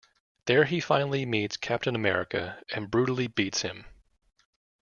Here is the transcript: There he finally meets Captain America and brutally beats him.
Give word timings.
There 0.45 0.65
he 0.65 0.79
finally 0.79 1.27
meets 1.27 1.57
Captain 1.57 1.93
America 1.95 2.57
and 2.71 2.89
brutally 2.89 3.27
beats 3.27 3.61
him. 3.61 3.85